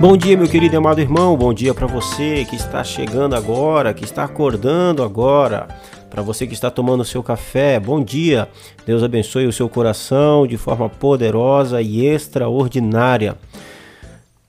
[0.00, 1.36] Bom dia, meu querido e amado irmão.
[1.36, 5.68] Bom dia para você que está chegando agora, que está acordando agora.
[6.08, 8.48] Para você que está tomando seu café, bom dia.
[8.86, 13.36] Deus abençoe o seu coração de forma poderosa e extraordinária.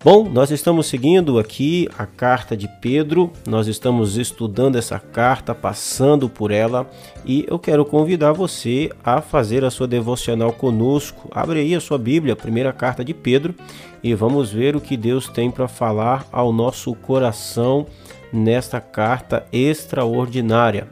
[0.04, 6.27] Bom, nós estamos seguindo aqui a carta de Pedro, nós estamos estudando essa carta, passando
[6.27, 6.89] por ela
[7.23, 11.29] e eu quero convidar você a fazer a sua devocional conosco.
[11.29, 13.53] Abre aí a sua Bíblia, a primeira carta de Pedro,
[14.02, 17.85] e vamos ver o que Deus tem para falar ao nosso coração
[18.34, 20.88] nesta carta extraordinária.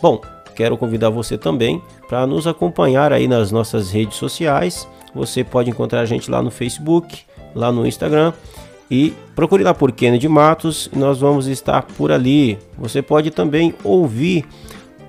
[0.00, 0.18] Bom,
[0.54, 4.88] quero convidar você também para nos acompanhar aí nas nossas redes sociais.
[5.14, 7.26] Você pode encontrar a gente lá no Facebook
[7.56, 8.32] lá no Instagram
[8.90, 12.58] e procure lá por Kennedy Matos e nós vamos estar por ali.
[12.78, 14.44] Você pode também ouvir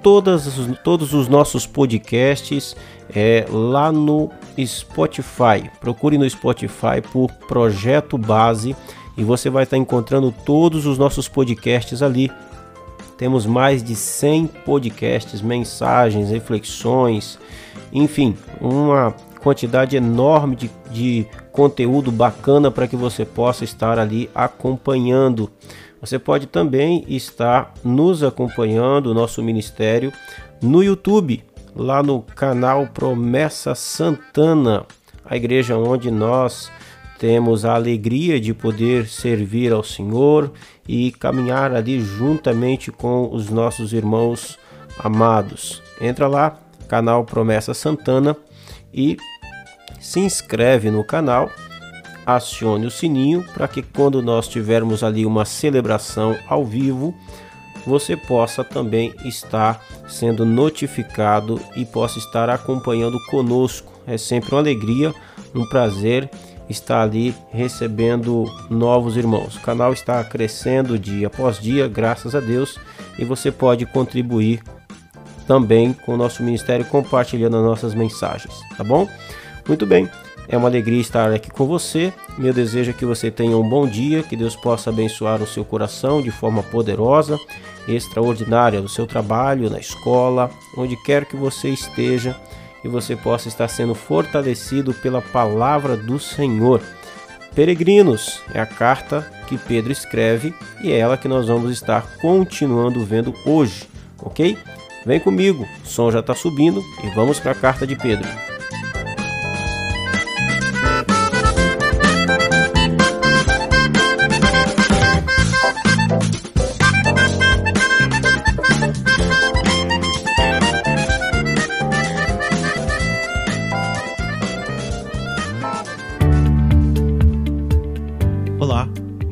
[0.02, 0.48] todas,
[0.84, 2.76] todos os nossos podcasts
[3.14, 4.32] é, lá no
[4.66, 5.70] Spotify.
[5.80, 8.76] Procure no Spotify por Projeto Base
[9.18, 12.32] e você vai estar encontrando todos os nossos podcasts ali.
[13.18, 17.40] Temos mais de 100 podcasts, mensagens, reflexões,
[17.92, 19.16] enfim, uma
[19.48, 25.50] quantidade enorme de, de conteúdo bacana para que você possa estar ali acompanhando.
[26.02, 30.12] Você pode também estar nos acompanhando, nosso ministério,
[30.62, 34.86] no YouTube, lá no canal Promessa Santana,
[35.24, 36.70] a igreja onde nós
[37.18, 40.52] temos a alegria de poder servir ao Senhor
[40.86, 44.60] e caminhar ali juntamente com os nossos irmãos
[45.00, 45.82] amados.
[46.02, 48.36] Entra lá, canal Promessa Santana
[48.94, 49.16] e
[50.00, 51.50] se inscreve no canal,
[52.26, 57.16] acione o sininho para que quando nós tivermos ali uma celebração ao vivo,
[57.86, 63.94] você possa também estar sendo notificado e possa estar acompanhando conosco.
[64.06, 65.14] É sempre uma alegria,
[65.56, 66.30] um prazer
[66.70, 69.56] estar ali recebendo novos irmãos.
[69.56, 72.78] O canal está crescendo dia após dia, graças a Deus,
[73.18, 74.62] e você pode contribuir
[75.48, 79.08] também com o nosso ministério compartilhando as nossas mensagens, tá bom?
[79.68, 80.10] Muito bem,
[80.48, 82.14] é uma alegria estar aqui com você.
[82.38, 85.66] Meu desejo é que você tenha um bom dia, que Deus possa abençoar o seu
[85.66, 87.38] coração de forma poderosa,
[87.88, 92.36] extraordinária no seu trabalho, na escola, onde quer que você esteja,
[92.84, 96.82] e você possa estar sendo fortalecido pela palavra do Senhor.
[97.54, 103.04] Peregrinos é a carta que Pedro escreve e é ela que nós vamos estar continuando
[103.04, 103.90] vendo hoje,
[104.22, 104.58] ok?
[105.06, 108.47] Vem comigo, o som já está subindo e vamos para a carta de Pedro.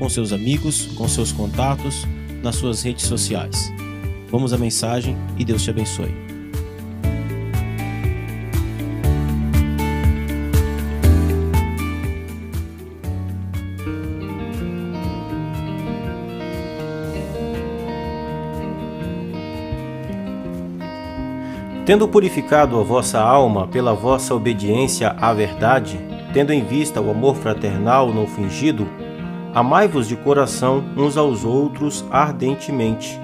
[0.00, 2.06] com seus amigos, com seus contatos,
[2.42, 3.70] nas suas redes sociais.
[4.30, 6.14] Vamos à mensagem e Deus te abençoe.
[21.84, 26.00] Tendo purificado a vossa alma pela vossa obediência à verdade,
[26.32, 28.88] tendo em vista o amor fraternal não fingido,
[29.54, 33.18] amai-vos de coração uns aos outros ardentemente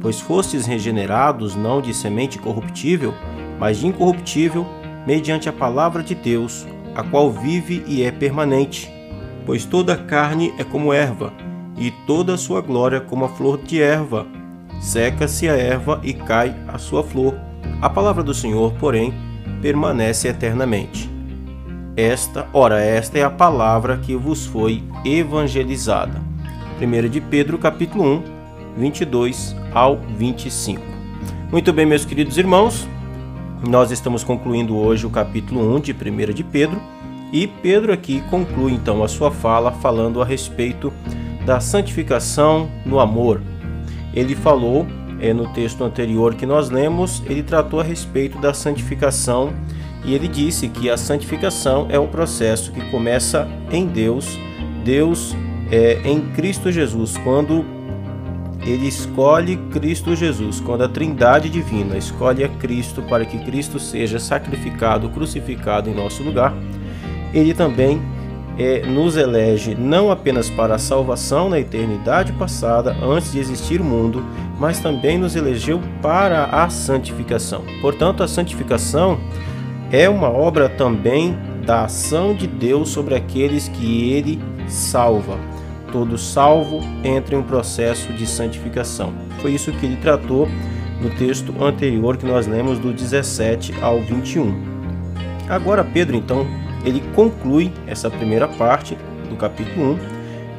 [0.00, 3.14] pois fostes regenerados não de semente corruptível,
[3.58, 4.66] mas de incorruptível,
[5.06, 8.90] mediante a palavra de Deus, a qual vive e é permanente.
[9.44, 11.32] Pois toda carne é como erva,
[11.76, 14.26] e toda a sua glória como a flor de erva.
[14.80, 17.34] Seca-se a erva e cai a sua flor.
[17.82, 19.12] A palavra do Senhor, porém,
[19.60, 21.09] permanece eternamente.
[21.96, 26.22] Esta, ora, esta é a palavra que vos foi evangelizada.
[26.80, 28.22] 1 de Pedro, capítulo 1,
[28.78, 30.80] 22 ao 25.
[31.50, 32.88] Muito bem, meus queridos irmãos,
[33.68, 36.80] nós estamos concluindo hoje o capítulo 1 de 1 de Pedro,
[37.32, 40.92] e Pedro aqui conclui então a sua fala falando a respeito
[41.44, 43.42] da santificação no amor.
[44.14, 44.86] Ele falou
[45.20, 49.52] é, no texto anterior que nós lemos, ele tratou a respeito da santificação
[50.04, 54.38] e ele disse que a santificação é um processo que começa em Deus,
[54.84, 55.36] Deus
[55.70, 57.64] é, em Cristo Jesus, quando
[58.62, 64.18] ele escolhe Cristo Jesus, quando a Trindade divina escolhe a Cristo para que Cristo seja
[64.18, 66.54] sacrificado, crucificado em nosso lugar,
[67.32, 68.00] ele também
[68.58, 73.84] é, nos elege não apenas para a salvação na eternidade passada, antes de existir o
[73.84, 74.24] mundo,
[74.58, 77.64] mas também nos elegeu para a santificação.
[77.80, 79.18] Portanto, a santificação
[79.92, 85.38] é uma obra também da ação de Deus sobre aqueles que ele salva.
[85.92, 89.12] Todo salvo entra em um processo de santificação.
[89.40, 90.48] Foi isso que ele tratou
[91.00, 94.54] no texto anterior que nós lemos do 17 ao 21.
[95.48, 96.46] Agora Pedro então
[96.84, 98.96] ele conclui essa primeira parte
[99.28, 99.98] do capítulo 1,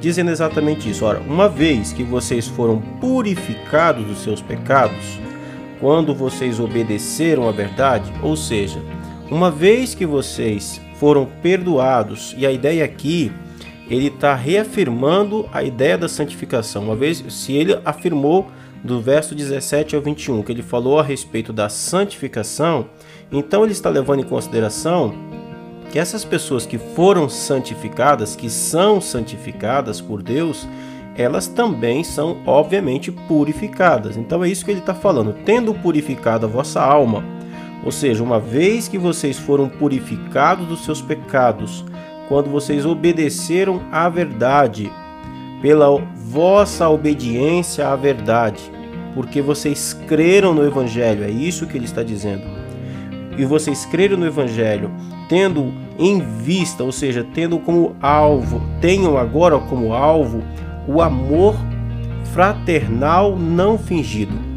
[0.02, 1.06] dizendo exatamente isso.
[1.06, 5.20] Ora, uma vez que vocês foram purificados dos seus pecados,
[5.80, 8.80] quando vocês obedeceram à verdade, ou seja,
[9.32, 13.32] uma vez que vocês foram perdoados, e a ideia aqui,
[13.90, 16.84] ele está reafirmando a ideia da santificação.
[16.84, 18.48] Uma vez, se ele afirmou
[18.84, 22.88] do verso 17 ao 21, que ele falou a respeito da santificação,
[23.32, 25.14] então ele está levando em consideração
[25.92, 30.68] que essas pessoas que foram santificadas, que são santificadas por Deus,
[31.16, 34.18] elas também são obviamente purificadas.
[34.18, 35.36] Então é isso que ele está falando.
[35.46, 37.24] Tendo purificado a vossa alma,
[37.84, 41.84] ou seja, uma vez que vocês foram purificados dos seus pecados,
[42.28, 44.92] quando vocês obedeceram à verdade,
[45.62, 48.72] pela vossa obediência à verdade,
[49.14, 52.44] porque vocês creram no Evangelho, é isso que ele está dizendo.
[53.38, 54.92] E vocês creram no Evangelho,
[55.28, 60.44] tendo em vista, ou seja, tendo como alvo, tenham agora como alvo
[60.88, 61.56] o amor
[62.34, 64.51] fraternal não fingido.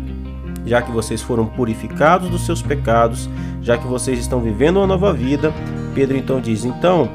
[0.64, 3.28] Já que vocês foram purificados dos seus pecados,
[3.60, 5.52] já que vocês estão vivendo uma nova vida,
[5.94, 7.08] Pedro então diz: então,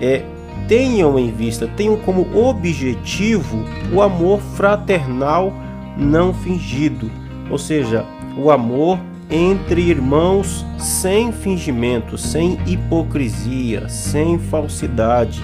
[0.00, 0.24] é,
[0.66, 5.52] tenham em vista, tenham como objetivo o amor fraternal
[5.96, 7.10] não fingido,
[7.50, 8.04] ou seja,
[8.36, 8.98] o amor
[9.30, 15.42] entre irmãos sem fingimento, sem hipocrisia, sem falsidade,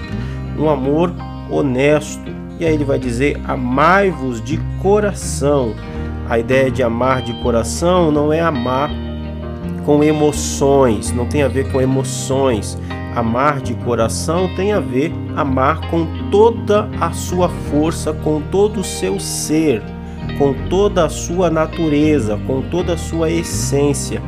[0.57, 1.13] um amor
[1.49, 2.31] honesto.
[2.59, 5.73] E aí ele vai dizer: amai-vos de coração.
[6.31, 8.89] A ideia de amar de coração não é amar
[9.85, 12.79] com emoções, não tem a ver com emoções.
[13.13, 18.83] Amar de coração tem a ver amar com toda a sua força, com todo o
[18.83, 19.83] seu ser
[20.37, 24.21] com toda a sua natureza, com toda a sua essência.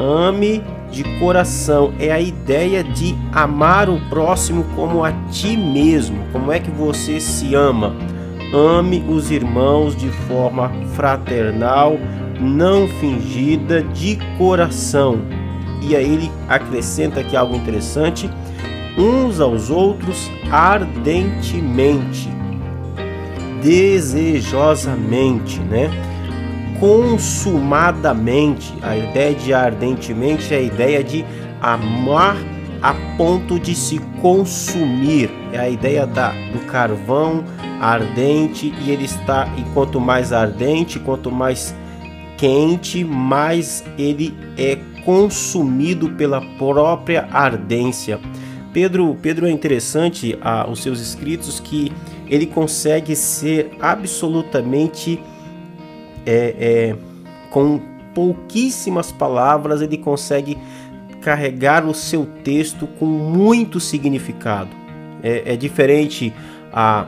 [0.00, 6.24] Ame de coração é a ideia de amar o próximo como a ti mesmo.
[6.32, 7.94] Como é que você se ama?
[8.52, 11.98] Ame os irmãos de forma fraternal,
[12.40, 15.20] não fingida, de coração.
[15.82, 18.30] E aí ele acrescenta aqui algo interessante:
[18.96, 22.28] uns aos outros ardentemente
[23.62, 25.90] desejosamente, né?
[26.80, 28.72] Consumadamente.
[28.82, 31.24] A ideia de ardentemente é a ideia de
[31.60, 32.36] amar
[32.82, 35.30] a ponto de se consumir.
[35.52, 37.44] É a ideia da, do carvão
[37.80, 41.74] ardente e ele está, e quanto mais ardente, quanto mais
[42.36, 48.20] quente, mais ele é consumido pela própria ardência.
[48.72, 51.92] Pedro, Pedro é interessante a, os seus escritos que
[52.28, 55.20] ele consegue ser absolutamente
[56.26, 56.96] é, é,
[57.50, 57.80] com
[58.14, 60.58] pouquíssimas palavras ele consegue
[61.28, 64.70] carregar o seu texto com muito significado.
[65.22, 66.32] É, é diferente
[66.72, 67.06] a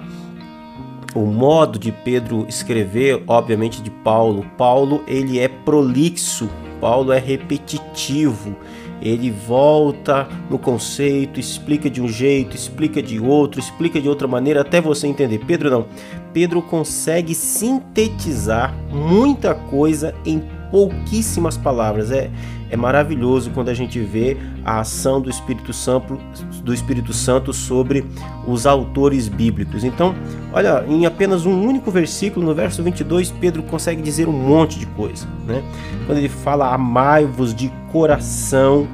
[1.14, 4.44] o modo de Pedro escrever, obviamente de Paulo.
[4.58, 6.50] Paulo ele é prolixo,
[6.82, 8.54] Paulo é repetitivo,
[9.00, 14.60] ele volta no conceito, explica de um jeito, explica de outro, explica de outra maneira
[14.60, 15.38] até você entender.
[15.46, 15.86] Pedro não.
[16.34, 22.10] Pedro consegue sintetizar muita coisa em pouquíssimas palavras.
[22.10, 22.30] É,
[22.70, 26.18] é maravilhoso quando a gente vê a ação do Espírito Santo,
[26.62, 28.04] do Espírito Santo sobre
[28.46, 29.82] os autores bíblicos.
[29.82, 30.14] Então,
[30.52, 34.86] olha, em apenas um único versículo, no verso 22, Pedro consegue dizer um monte de
[34.86, 35.62] coisa, né?
[36.06, 38.86] Quando ele fala amai-vos de coração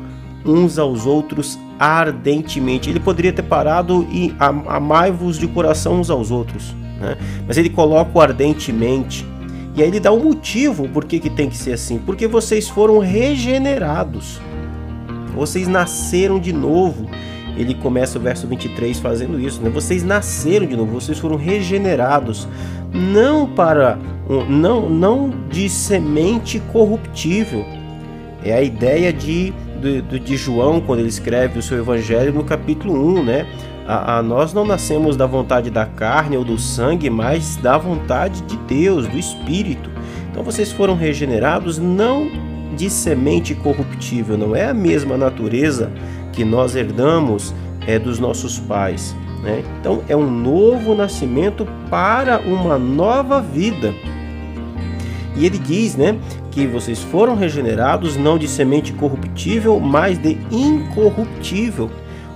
[0.44, 2.88] uns aos outros ardentemente.
[2.88, 7.16] Ele poderia ter parado e amai-vos de coração uns aos outros, né?
[7.46, 9.26] Mas ele coloca o ardentemente
[9.76, 11.98] e aí ele dá um motivo por que, que tem que ser assim.
[11.98, 14.40] Porque vocês foram regenerados.
[15.34, 17.06] Vocês nasceram de novo.
[17.58, 19.68] Ele começa o verso 23 fazendo isso, né?
[19.68, 22.48] Vocês nasceram de novo, vocês foram regenerados,
[22.92, 23.98] não para
[24.48, 27.64] não não de semente corruptível.
[28.42, 29.52] É a ideia de
[30.02, 33.46] de, de João quando ele escreve o seu evangelho no capítulo 1, né?
[33.86, 38.42] A, a, nós não nascemos da vontade da carne ou do sangue, mas da vontade
[38.42, 39.90] de Deus, do Espírito.
[40.30, 42.28] Então vocês foram regenerados não
[42.76, 45.90] de semente corruptível, não é a mesma natureza
[46.32, 47.54] que nós herdamos
[47.86, 49.14] é, dos nossos pais.
[49.42, 49.62] Né?
[49.80, 53.94] Então é um novo nascimento para uma nova vida.
[55.36, 56.18] E ele diz, né,
[56.50, 61.90] que vocês foram regenerados não de semente corruptível, mas de incorruptível.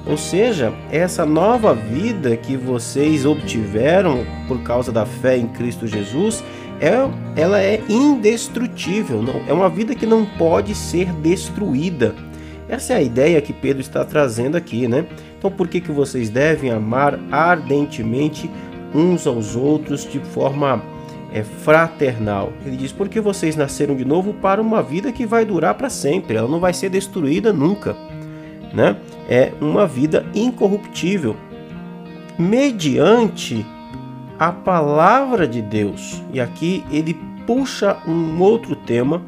[0.06, 6.42] Ou seja, essa nova vida que vocês obtiveram por causa da fé em Cristo Jesus,
[6.80, 6.94] é,
[7.36, 12.14] ela é indestrutível, não, é uma vida que não pode ser destruída.
[12.68, 15.04] Essa é a ideia que Pedro está trazendo aqui, né?
[15.38, 18.48] Então, por que, que vocês devem amar ardentemente
[18.94, 20.82] uns aos outros de forma
[21.32, 22.52] é, fraternal?
[22.64, 26.36] Ele diz: porque vocês nasceram de novo para uma vida que vai durar para sempre,
[26.36, 27.96] ela não vai ser destruída nunca,
[28.72, 28.96] né?
[29.28, 31.36] É uma vida incorruptível,
[32.38, 33.64] mediante
[34.38, 36.22] a palavra de Deus.
[36.32, 37.14] E aqui ele
[37.46, 39.22] puxa um outro tema,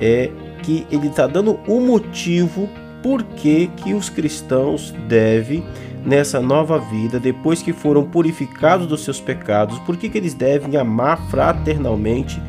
[0.00, 0.30] é
[0.62, 2.68] que ele está dando o motivo
[3.04, 5.62] por que, que os cristãos devem,
[6.06, 10.78] nessa nova vida, depois que foram purificados dos seus pecados, por que, que eles devem
[10.78, 12.40] amar fraternalmente,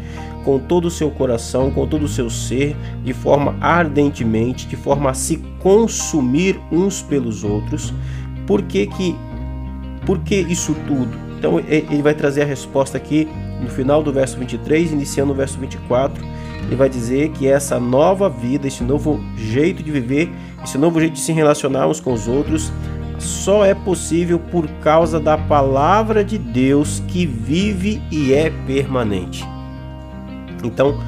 [0.46, 5.10] com todo o seu coração, com todo o seu ser, de forma ardentemente, de forma
[5.10, 7.94] a se consumir uns pelos outros.
[8.48, 9.14] Por que, que,
[10.06, 11.18] por que isso tudo?
[11.38, 13.28] Então ele vai trazer a resposta aqui
[13.62, 16.24] no final do verso 23, iniciando o verso 24
[16.66, 20.32] ele vai dizer que essa nova vida, esse novo jeito de viver,
[20.64, 22.72] esse novo jeito de se relacionar uns com os outros,
[23.20, 29.46] só é possível por causa da palavra de Deus que vive e é permanente.
[30.64, 31.00] Então,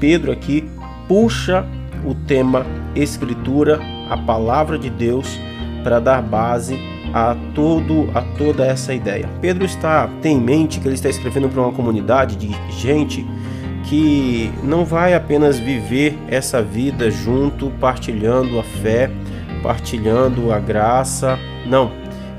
[0.00, 0.68] Pedro aqui
[1.06, 1.64] puxa
[2.04, 3.80] o tema Escritura,
[4.10, 5.38] a palavra de Deus,
[5.82, 6.78] para dar base
[7.12, 9.28] a todo a toda essa ideia.
[9.40, 13.24] Pedro está tem em mente que ele está escrevendo para uma comunidade de gente
[13.84, 19.10] que não vai apenas viver essa vida junto, partilhando a fé,
[19.62, 21.38] partilhando a graça.
[21.66, 21.92] Não.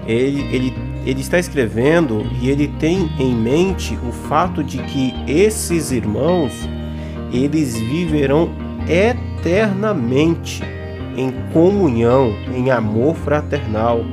[0.07, 0.73] Ele, ele,
[1.05, 6.69] ele está escrevendo e ele tem em mente o fato de que esses irmãos
[7.31, 8.49] eles viverão
[8.87, 10.63] eternamente
[11.17, 14.03] em comunhão, em amor fraternal.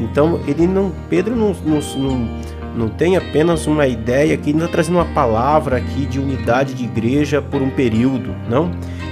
[0.00, 2.28] Então ele não, Pedro não, não, não
[2.76, 7.40] não tem apenas uma ideia que está trazendo uma palavra aqui de unidade de igreja
[7.40, 8.70] por um período, não.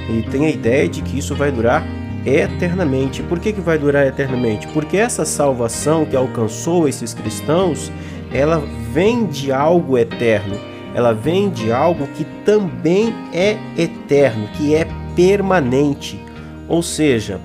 [0.09, 1.83] Ele tem a ideia de que isso vai durar
[2.27, 3.23] eternamente.
[3.23, 4.67] Por que, que vai durar eternamente?
[4.69, 7.91] Porque essa salvação que alcançou esses cristãos,
[8.33, 10.57] ela vem de algo eterno.
[10.95, 16.21] Ela vem de algo que também é eterno, que é permanente.
[16.69, 17.41] Ou seja,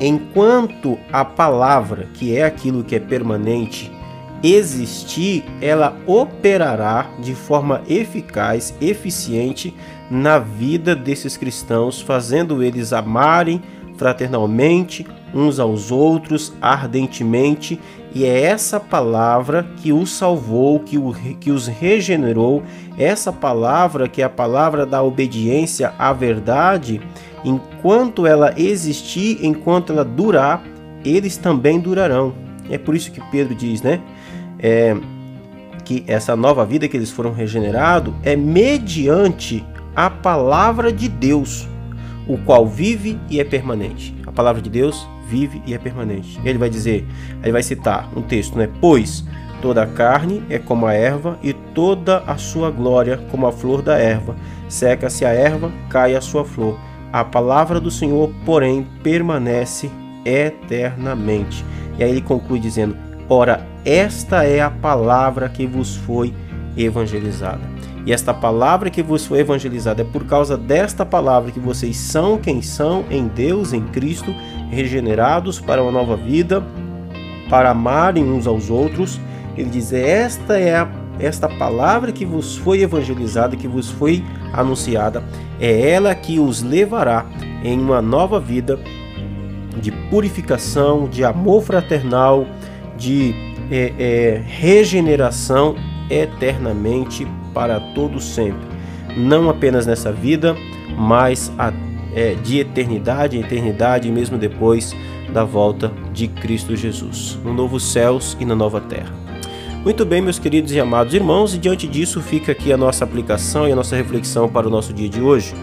[0.00, 3.93] enquanto a palavra, que é aquilo que é permanente,
[4.44, 9.74] existir, ela operará de forma eficaz, eficiente
[10.10, 13.62] na vida desses cristãos, fazendo eles amarem
[13.96, 17.80] fraternalmente uns aos outros ardentemente,
[18.14, 22.62] e é essa palavra que os salvou, que, o, que os regenerou,
[22.96, 27.00] essa palavra que é a palavra da obediência à verdade,
[27.44, 30.62] enquanto ela existir, enquanto ela durar,
[31.04, 32.32] eles também durarão.
[32.70, 34.00] É por isso que Pedro diz, né?
[34.64, 34.96] É,
[35.84, 39.62] que essa nova vida que eles foram regenerados é mediante
[39.94, 41.68] a palavra de Deus,
[42.26, 44.16] o qual vive e é permanente.
[44.26, 46.40] A palavra de Deus vive e é permanente.
[46.42, 47.06] Ele vai dizer,
[47.42, 48.70] ele vai citar um texto, né?
[48.80, 49.22] Pois
[49.60, 53.82] toda a carne é como a erva e toda a sua glória como a flor
[53.82, 54.34] da erva.
[54.66, 56.78] Seca-se a erva, cai a sua flor.
[57.12, 59.90] A palavra do Senhor, porém, permanece
[60.24, 61.62] eternamente.
[61.98, 62.96] E aí ele conclui dizendo:
[63.28, 66.34] Ora, esta é a palavra que vos foi
[66.76, 67.60] evangelizada.
[68.06, 72.36] E esta palavra que vos foi evangelizada é por causa desta palavra que vocês são
[72.36, 74.34] quem são em Deus, em Cristo,
[74.70, 76.62] regenerados para uma nova vida,
[77.48, 79.18] para amarem uns aos outros.
[79.56, 80.88] Ele diz: Esta é a,
[81.18, 85.24] esta palavra que vos foi evangelizada, que vos foi anunciada,
[85.58, 87.24] é ela que os levará
[87.62, 88.78] em uma nova vida
[89.80, 92.46] de purificação, de amor fraternal,
[92.96, 93.34] de
[93.70, 95.76] é, é, regeneração
[96.10, 98.66] eternamente para todo sempre,
[99.16, 100.56] não apenas nessa vida,
[100.96, 101.72] mas a,
[102.14, 104.94] é, de eternidade em eternidade, mesmo depois
[105.32, 109.12] da volta de Cristo Jesus, no novo céus e na nova terra.
[109.82, 113.68] Muito bem, meus queridos e amados irmãos, e diante disso fica aqui a nossa aplicação
[113.68, 115.54] e a nossa reflexão para o nosso dia de hoje.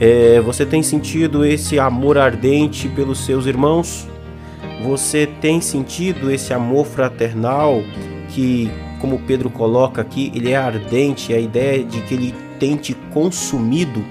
[0.00, 4.08] É, você tem sentido esse amor ardente pelos seus irmãos?
[4.82, 7.82] Você tem sentido esse amor fraternal
[8.30, 12.94] que, como Pedro coloca aqui, ele é ardente, a ideia de que ele tem te
[13.12, 14.04] consumido?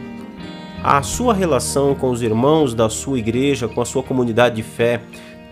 [0.84, 5.02] A sua relação com os irmãos da sua igreja, com a sua comunidade de fé,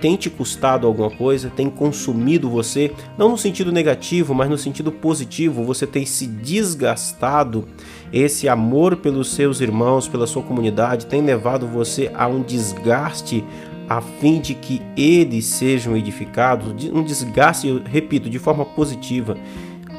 [0.04, 4.92] tem te custado alguma coisa, tem consumido você, não no sentido negativo, mas no sentido
[4.92, 7.66] positivo, você tem se desgastado.
[8.12, 13.46] Esse amor pelos seus irmãos, pela sua comunidade, tem levado você a um desgaste
[13.90, 19.38] a fim de que eles sejam edificados, um desgaste, eu repito, de forma positiva.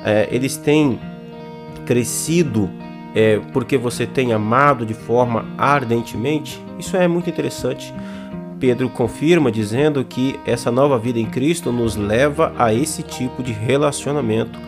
[0.05, 0.99] É, eles têm
[1.87, 2.71] crescido
[3.15, 6.61] é, porque você tem amado de forma ardentemente.
[6.79, 7.95] Isso é muito interessante.
[8.59, 13.53] Pedro confirma dizendo que essa nova vida em Cristo nos leva a esse tipo de
[13.53, 14.59] relacionamento.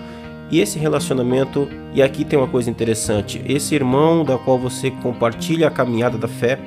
[0.51, 5.67] E esse relacionamento, e aqui tem uma coisa interessante: esse irmão da qual você compartilha
[5.67, 6.59] a caminhada da fé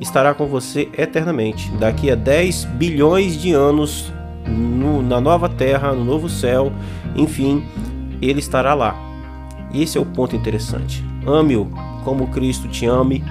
[0.00, 1.70] estará com você eternamente.
[1.72, 4.12] Daqui a 10 bilhões de anos,
[4.46, 6.72] no, na nova terra, no novo céu,
[7.16, 7.64] enfim,
[8.20, 8.96] ele estará lá.
[9.72, 11.04] E esse é o ponto interessante.
[11.26, 11.68] Ame-o
[12.04, 13.24] como Cristo te ame,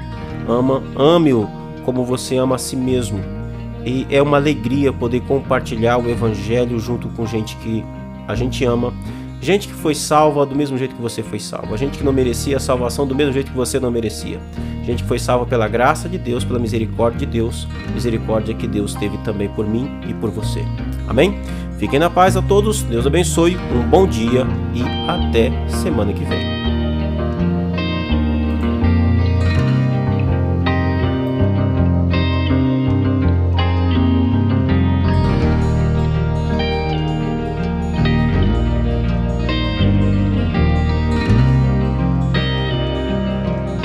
[0.47, 1.47] ama, ame-o
[1.85, 3.19] como você ama a si mesmo.
[3.85, 7.83] E é uma alegria poder compartilhar o evangelho junto com gente que
[8.27, 8.93] a gente ama,
[9.43, 12.13] gente que foi salva do mesmo jeito que você foi salvo, a gente que não
[12.13, 14.39] merecia a salvação do mesmo jeito que você não merecia,
[14.83, 18.95] gente que foi salva pela graça de Deus, pela misericórdia de Deus, misericórdia que Deus
[18.95, 20.63] teve também por mim e por você.
[21.07, 21.39] Amém?
[21.77, 26.62] Fiquem na paz a todos, Deus abençoe, um bom dia e até semana que vem.